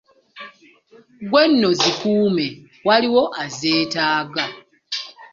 [1.29, 2.47] "Gwe nno zikuume,
[2.87, 4.45] waliwo azeetaaga."